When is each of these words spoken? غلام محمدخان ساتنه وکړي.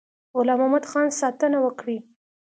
غلام 0.37 0.59
محمدخان 0.63 1.07
ساتنه 1.19 1.57
وکړي. 1.61 1.97